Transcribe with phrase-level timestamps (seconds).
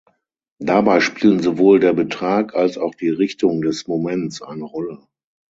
[0.57, 5.05] Dabei spielen sowohl der Betrag als auch die Richtung des Moments eine Rolle.